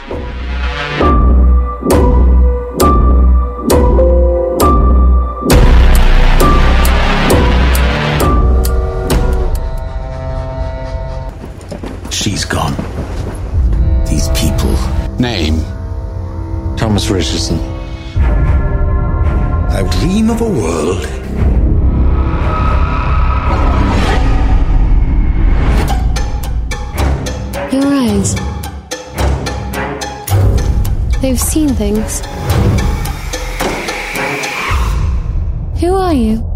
[12.10, 12.74] She's gone.
[14.06, 14.74] These people.
[15.18, 15.63] Name?
[16.94, 17.58] Thomas Richardson.
[18.18, 21.02] I dream of a world.
[27.72, 28.36] Your eyes.
[31.20, 32.20] They've seen things.
[35.80, 36.53] Who are you?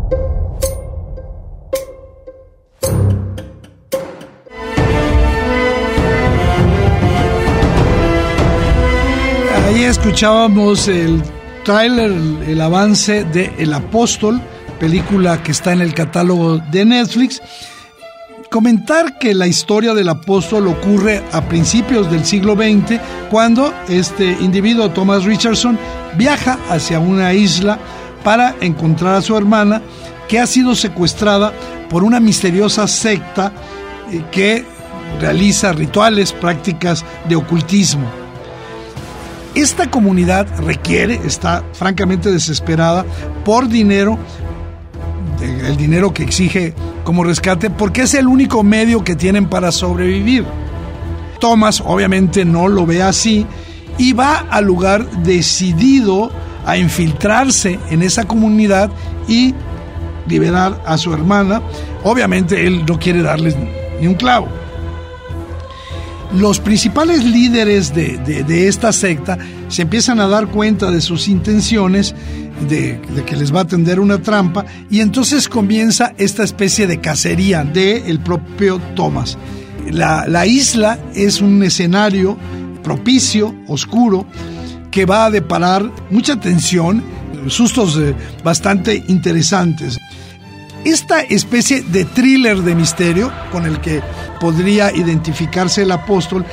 [10.09, 11.22] Escuchábamos el
[11.66, 14.40] tráiler, el, el avance de El Apóstol,
[14.80, 17.42] película que está en el catálogo de Netflix.
[18.50, 22.98] Comentar que la historia del apóstol ocurre a principios del siglo XX,
[23.30, 25.78] cuando este individuo, Thomas Richardson,
[26.16, 27.78] viaja hacia una isla
[28.24, 29.82] para encontrar a su hermana,
[30.26, 31.52] que ha sido secuestrada
[31.90, 33.52] por una misteriosa secta
[34.11, 34.64] eh, que
[35.20, 38.17] realiza rituales, prácticas de ocultismo.
[39.59, 43.04] Esta comunidad requiere, está francamente desesperada
[43.44, 44.16] por dinero,
[45.42, 50.44] el dinero que exige como rescate, porque es el único medio que tienen para sobrevivir.
[51.40, 53.46] Thomas obviamente no lo ve así
[53.98, 56.30] y va al lugar decidido
[56.64, 58.92] a infiltrarse en esa comunidad
[59.26, 59.56] y
[60.28, 61.62] liberar a su hermana.
[62.04, 63.56] Obviamente él no quiere darles
[64.00, 64.57] ni un clavo
[66.32, 71.28] los principales líderes de, de, de, esta secta se empiezan a dar cuenta de sus
[71.28, 72.14] intenciones,
[72.68, 77.00] de, de, que les va a tender una trampa, y entonces comienza esta especie de
[77.00, 79.38] cacería del el propio Thomas.
[79.90, 82.36] La, la isla es un escenario
[82.82, 84.26] propicio, oscuro,
[84.90, 87.02] que va a deparar mucha tensión,
[87.48, 89.98] sustos eh, bastante interesantes.
[90.89, 94.01] Esta especie de thriller de misterio con el que
[94.41, 96.47] podría identificarse el apóstol,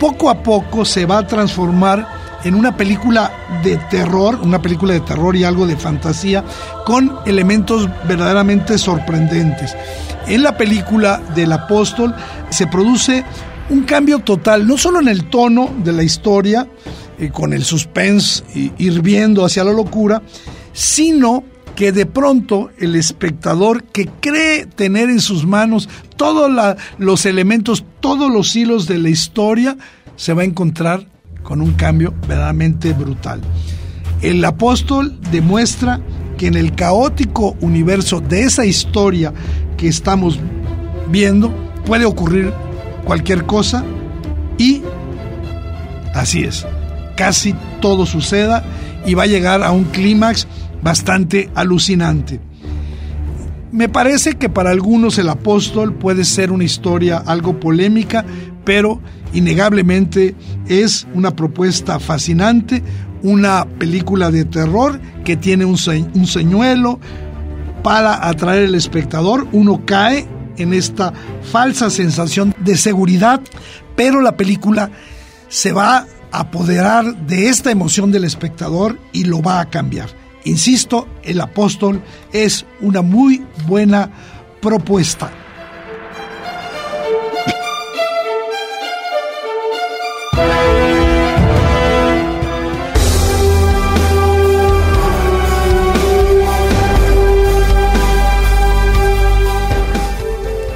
[0.00, 3.30] poco a poco se va a transformar en una película
[3.62, 6.44] de terror, una película de terror y algo de fantasía,
[6.84, 9.76] con elementos verdaderamente sorprendentes.
[10.26, 12.12] En la película del apóstol
[12.50, 13.22] se produce
[13.68, 16.66] un cambio total, no solo en el tono de la historia,
[17.20, 18.42] eh, con el suspense
[18.78, 20.22] hirviendo hacia la locura,
[20.72, 21.44] sino
[21.80, 26.50] que de pronto el espectador que cree tener en sus manos todos
[26.98, 29.78] los elementos, todos los hilos de la historia,
[30.14, 31.06] se va a encontrar
[31.42, 33.40] con un cambio verdaderamente brutal.
[34.20, 36.02] El apóstol demuestra
[36.36, 39.32] que en el caótico universo de esa historia
[39.78, 40.38] que estamos
[41.08, 41.50] viendo
[41.86, 42.52] puede ocurrir
[43.06, 43.82] cualquier cosa
[44.58, 44.82] y
[46.14, 46.66] así es,
[47.16, 48.64] casi todo suceda
[49.06, 50.46] y va a llegar a un clímax
[50.82, 52.40] bastante alucinante.
[53.72, 58.24] Me parece que para algunos el apóstol puede ser una historia algo polémica,
[58.64, 59.00] pero
[59.32, 60.34] innegablemente
[60.66, 62.82] es una propuesta fascinante,
[63.22, 66.98] una película de terror que tiene un, señuelo
[67.84, 69.46] para atraer al espectador.
[69.52, 70.26] Uno cae
[70.56, 71.12] en esta
[71.42, 73.40] falsa sensación de seguridad,
[73.94, 74.90] pero la película
[75.48, 80.19] se va a apoderar de esta emoción del espectador y lo va a cambiar.
[80.44, 84.10] Insisto, el apóstol es una muy buena
[84.60, 85.30] propuesta.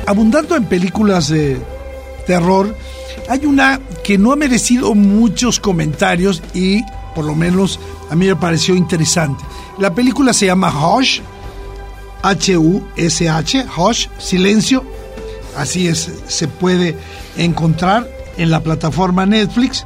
[0.07, 1.59] Abundando en películas de
[2.27, 2.77] terror,
[3.29, 6.83] hay una que no ha merecido muchos comentarios y
[7.15, 7.81] por lo menos
[8.15, 9.45] a mí me pareció interesante.
[9.77, 11.21] La película se llama Hush,
[12.23, 14.85] H-U-S-H, Hush, Silencio,
[15.57, 16.97] así es, se puede
[17.37, 19.85] encontrar en la plataforma Netflix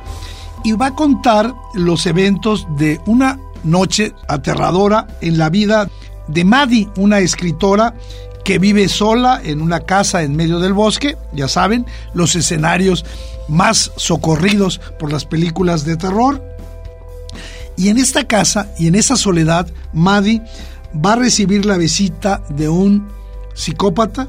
[0.62, 5.89] y va a contar los eventos de una noche aterradora en la vida
[6.26, 7.95] de Maddie, una escritora
[8.45, 13.07] que vive sola en una casa en medio del bosque, ya saben, los escenarios
[13.49, 16.58] más socorridos por las películas de terror.
[17.79, 20.43] Y en esta casa y en esa soledad, Maddie
[20.95, 23.09] va a recibir la visita de un
[23.55, 24.29] psicópata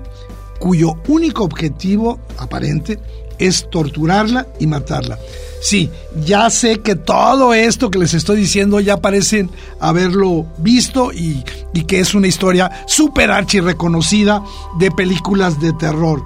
[0.59, 2.99] cuyo único objetivo aparente
[3.39, 5.17] es torturarla y matarla.
[5.61, 5.89] Sí,
[6.25, 11.43] ya sé que todo esto que les estoy diciendo ya parecen haberlo visto y,
[11.87, 14.43] que es una historia súper archi reconocida
[14.77, 16.21] de películas de terror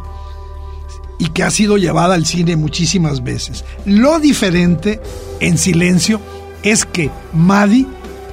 [1.20, 3.64] y que ha sido llevada al cine muchísimas veces.
[3.86, 5.00] Lo diferente
[5.40, 6.20] en silencio
[6.64, 7.88] es que Maddie,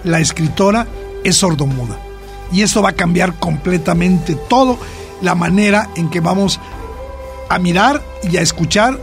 [0.04, 0.86] la escritora,
[1.24, 1.98] es sordomuda.
[2.52, 4.78] Y eso va a cambiar completamente todo
[5.22, 6.58] la manera en que vamos
[7.48, 8.98] a mirar y a escuchar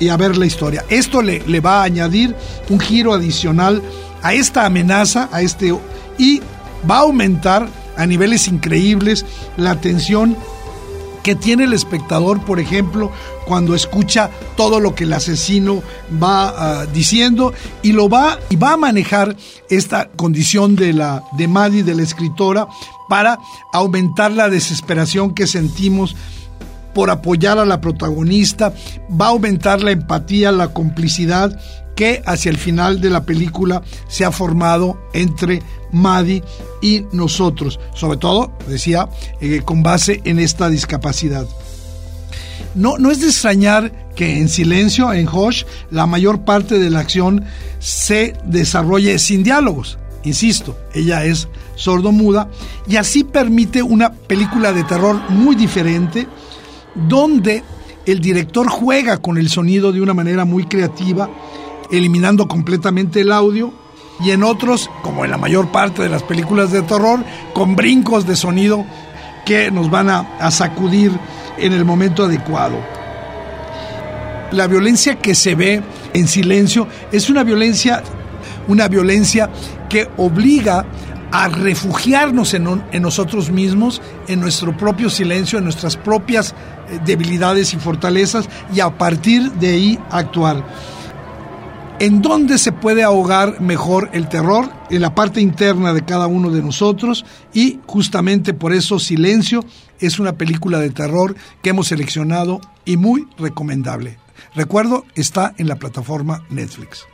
[0.00, 0.84] y a ver la historia.
[0.88, 2.34] Esto le, le va a añadir
[2.70, 3.82] un giro adicional
[4.22, 5.74] a esta amenaza, a este
[6.16, 6.40] y
[6.88, 9.26] va a aumentar a niveles increíbles
[9.56, 10.36] la tensión
[11.28, 13.12] que tiene el espectador, por ejemplo,
[13.44, 15.82] cuando escucha todo lo que el asesino
[16.22, 17.52] va ah, diciendo
[17.82, 19.36] y lo va y va a manejar
[19.68, 22.66] esta condición de la de Maddie de la escritora
[23.10, 23.38] para
[23.74, 26.16] aumentar la desesperación que sentimos
[26.94, 28.72] por apoyar a la protagonista,
[29.10, 31.60] va a aumentar la empatía, la complicidad
[31.98, 36.44] que hacia el final de la película se ha formado entre Maddie
[36.80, 39.08] y nosotros, sobre todo, decía,
[39.40, 41.48] eh, con base en esta discapacidad.
[42.76, 47.00] No, no es de extrañar que en silencio, en Hosh, la mayor parte de la
[47.00, 47.44] acción
[47.80, 49.98] se desarrolle sin diálogos.
[50.22, 52.48] Insisto, ella es sordomuda
[52.86, 56.28] y así permite una película de terror muy diferente
[56.94, 57.64] donde
[58.06, 61.28] el director juega con el sonido de una manera muy creativa
[61.90, 63.72] eliminando completamente el audio,
[64.20, 67.24] y en otros, como en la mayor parte de las películas de terror,
[67.54, 68.84] con brincos de sonido
[69.44, 71.12] que nos van a, sacudir
[71.56, 72.76] en el momento adecuado.
[74.50, 75.82] La violencia que se ve
[76.14, 78.02] en silencio es una violencia,
[78.66, 79.50] una violencia
[79.88, 80.84] que obliga
[81.30, 86.54] a refugiarnos en, en, nosotros mismos, en nuestro propio silencio, en nuestras propias
[86.88, 90.64] eh, debilidades y fortalezas y a partir de ahí actuar.
[92.00, 94.70] ¿En dónde se puede ahogar mejor el terror?
[94.88, 99.64] En la parte interna de cada uno de nosotros y justamente por eso Silencio
[99.98, 104.16] es una película de terror que hemos seleccionado y muy recomendable.
[104.54, 107.04] Recuerdo, está en la plataforma Netflix.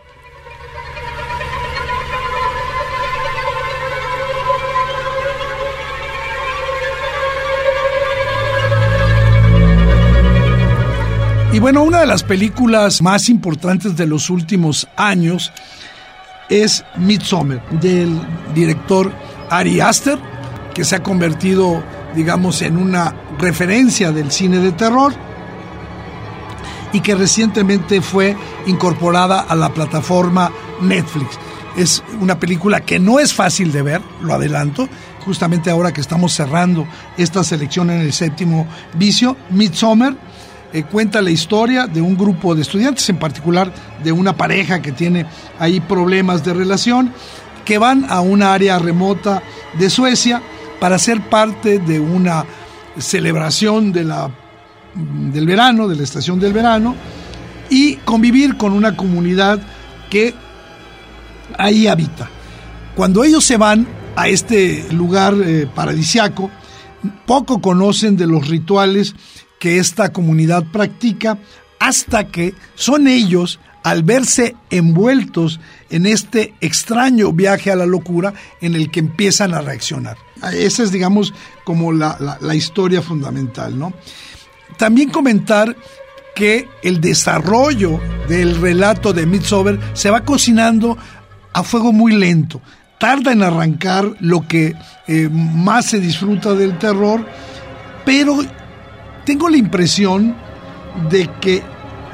[11.55, 15.53] Y bueno, una de las películas más importantes de los últimos años
[16.49, 18.21] es Midsommar, del
[18.53, 19.13] director
[19.51, 20.19] Ari Aster,
[20.75, 21.81] que se ha convertido,
[22.17, 25.15] digamos, en una referencia del cine de terror
[26.93, 28.37] y que recientemente fue
[28.67, 30.51] incorporada a la plataforma
[30.81, 31.39] Netflix.
[31.77, 34.89] Es una película que no es fácil de ver, lo adelanto,
[35.25, 36.85] justamente ahora que estamos cerrando
[37.17, 40.17] esta selección en el séptimo vicio, Midsommar
[40.75, 43.73] eh, cuenta la historia de un grupo de estudiantes, en particular
[44.03, 45.25] de una pareja que tiene
[45.61, 47.13] ahí problemas de relación,
[47.65, 49.41] que van a una área remota
[49.79, 50.43] de Suecia
[50.81, 52.45] para ser parte de una
[52.99, 54.33] celebración de la,
[54.95, 56.97] del verano, de la estación del verano,
[57.71, 59.61] y convivir con una comunidad
[60.11, 60.35] que
[61.57, 62.29] ahí habita.
[62.97, 66.51] Cuando ellos se van a este lugar eh, paradisiaco,
[67.27, 69.15] poco conocen de los rituales
[69.65, 71.39] que esta comunidad practica
[71.81, 75.59] hasta que son ellos, al verse envueltos
[75.89, 80.19] en este extraño viaje a la locura, en el que empiezan a reaccionar.
[80.53, 81.33] Esa es, digamos,
[81.65, 83.95] como la, historia fundamental, ¿no?
[84.77, 85.75] También comentar
[86.35, 87.99] que el desarrollo
[88.29, 90.99] del relato de Midsommar se va cocinando
[91.55, 92.61] a fuego muy lento.
[93.01, 94.75] Tarda en arrancar lo que
[95.09, 97.27] eh, más se disfruta del terror,
[98.05, 98.43] pero
[99.25, 100.35] tengo la impresión
[101.11, 101.63] de que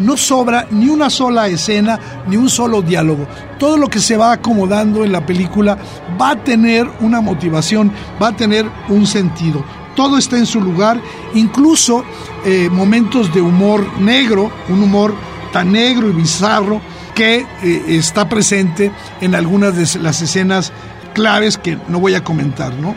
[0.00, 3.26] no sobra ni una sola escena, ni un solo diálogo.
[3.58, 5.76] Todo lo que se va acomodando en la película
[6.20, 9.62] va a tener una motivación, va a tener un sentido.
[9.94, 11.00] Todo está en su lugar,
[11.34, 12.04] incluso
[12.44, 15.14] eh, momentos de humor negro, un humor
[15.52, 16.80] tan negro y bizarro
[17.14, 20.72] que eh, está presente en algunas de las escenas
[21.12, 22.94] claves que no voy a comentar, ¿no?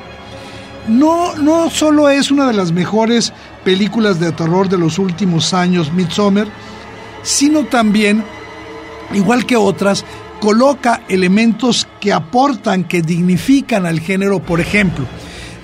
[0.88, 3.34] No, no solo es una de las mejores
[3.64, 6.48] películas de terror de los últimos años, Midsommar,
[7.24, 8.24] sino también,
[9.14, 10.06] igual que otras,
[10.40, 15.06] coloca elementos que aportan, que dignifican al género, por ejemplo,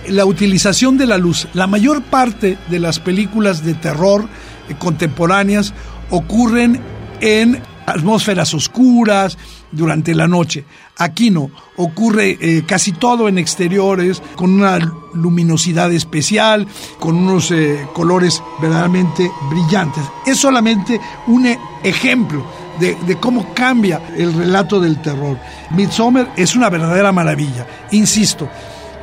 [0.08, 1.47] la utilización de la luz.
[1.54, 4.28] La mayor parte de las películas de terror
[4.70, 5.74] eh, contemporáneas
[6.10, 6.82] ocurren
[7.20, 9.38] en atmósferas oscuras
[9.72, 10.64] durante la noche.
[10.97, 14.80] Aquí no, ocurre eh, casi todo en exteriores, con una
[15.14, 16.68] luminosidad especial,
[16.99, 20.03] con unos eh, colores verdaderamente brillantes.
[20.26, 22.45] Es solamente un e, ejemplo
[22.80, 25.38] de, de, cómo cambia el relato del terror.
[25.72, 28.49] Midsommar es una verdadera maravilla, insisto.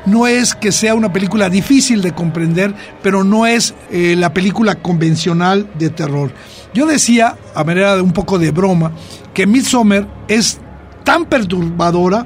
[0.07, 4.77] No es que sea una película difícil de comprender, pero no es eh, la película
[4.77, 6.33] convencional de terror.
[6.73, 8.93] Yo decía, a manera de un poco de broma,
[9.35, 10.61] que Midsommar es
[11.03, 12.25] tan perturbadora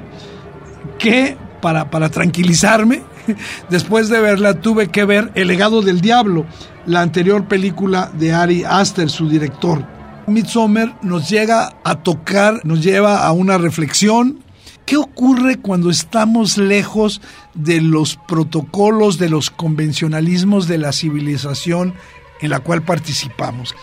[0.99, 3.01] que, para, para tranquilizarme,
[3.69, 6.45] después de verla tuve que ver El legado del diablo,
[6.85, 9.85] la anterior película de Ari Aster, su director.
[10.27, 14.39] Midsommar nos llega a tocar, nos lleva a una reflexión.
[14.85, 17.21] ¿Qué ocurre cuando estamos lejos
[17.53, 21.93] de los protocolos, de los convencionalismos de la civilización
[22.41, 23.75] en la cual participamos?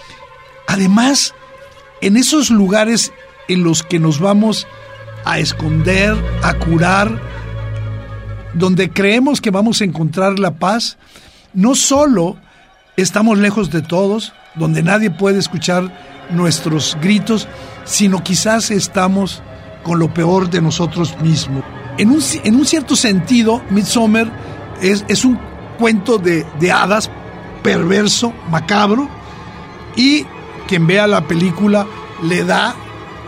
[0.66, 1.34] Además,
[2.00, 3.12] en esos lugares
[3.48, 4.66] en los que nos vamos
[5.24, 7.20] a esconder, a curar,
[8.54, 10.96] donde creemos que vamos a encontrar la paz,
[11.54, 12.36] no solo
[12.96, 15.92] estamos lejos de todos, donde nadie puede escuchar
[16.30, 17.48] nuestros gritos,
[17.84, 19.42] sino quizás estamos
[19.82, 21.64] con lo peor de nosotros mismos.
[21.96, 24.30] En un, en un cierto sentido, Midsommar
[24.80, 25.38] es, es un
[25.78, 27.10] cuento de, de hadas
[27.62, 29.08] perverso, macabro,
[29.96, 30.24] y
[30.66, 31.86] quien vea la película
[32.22, 32.74] le da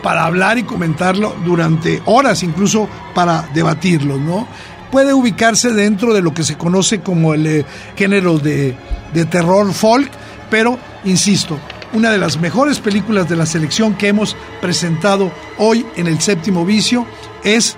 [0.02, 4.46] para hablar y comentarlo durante horas, incluso para debatirlo, ¿no?
[4.90, 7.64] Puede ubicarse dentro de lo que se conoce como el eh,
[7.96, 8.74] género de,
[9.14, 10.10] de terror folk,
[10.50, 11.58] pero, insisto,
[11.92, 16.64] una de las mejores películas de la selección que hemos presentado hoy en el séptimo
[16.64, 17.06] vicio
[17.44, 17.76] es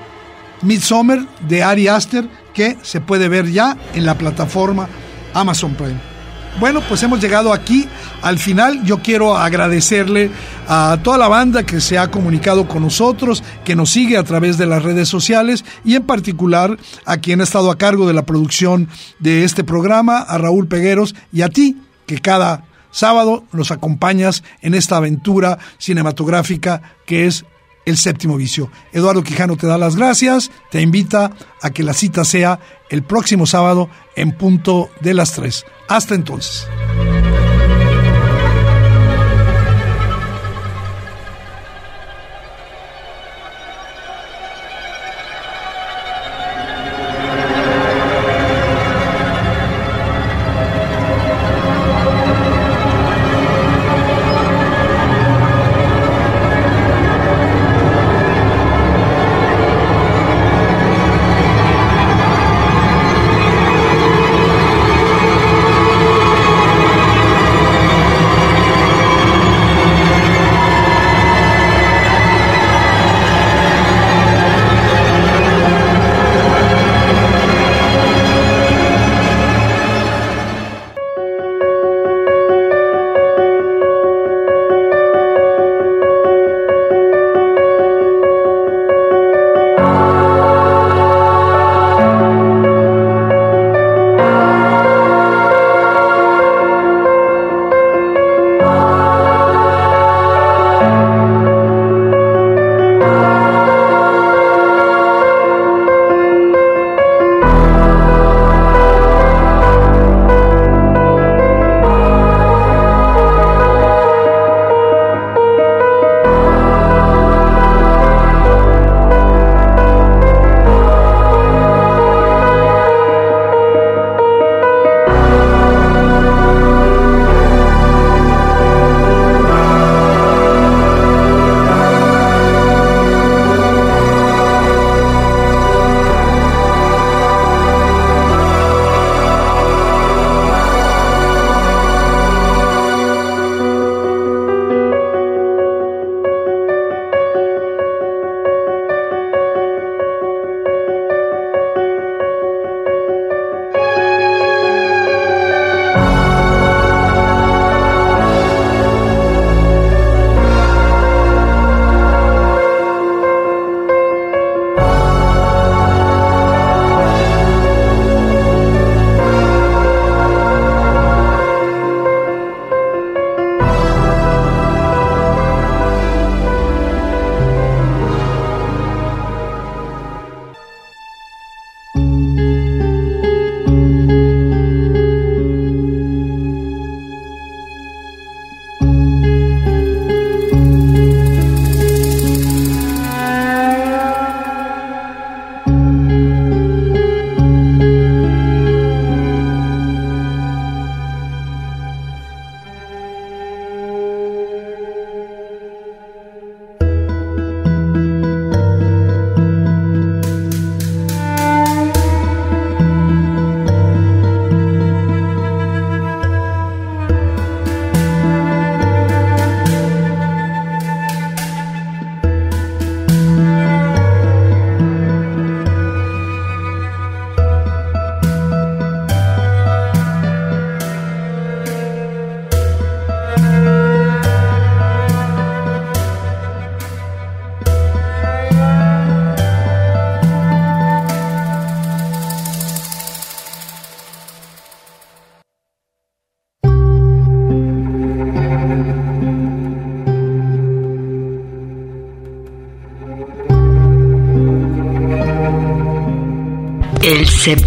[0.62, 4.88] Midsommar de Ari Aster, que se puede ver ya en la plataforma
[5.34, 6.11] Amazon Prime.
[6.60, 7.88] Bueno, pues hemos llegado aquí
[8.20, 8.84] al final.
[8.84, 10.30] Yo quiero agradecerle
[10.68, 14.58] a toda la banda que se ha comunicado con nosotros, que nos sigue a través
[14.58, 18.26] de las redes sociales y en particular a quien ha estado a cargo de la
[18.26, 18.88] producción
[19.18, 24.74] de este programa, a Raúl Pegueros y a ti, que cada sábado nos acompañas en
[24.74, 27.44] esta aventura cinematográfica que es
[27.84, 28.70] el séptimo vicio.
[28.92, 32.60] Eduardo Quijano te da las gracias, te invita a que la cita sea
[32.90, 35.64] el próximo sábado en punto de las tres.
[35.88, 36.66] Hasta entonces.